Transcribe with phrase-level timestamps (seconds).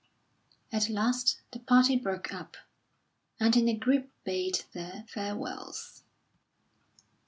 [0.71, 2.57] At last the party broke up,
[3.39, 6.01] and in a group bade their farewells.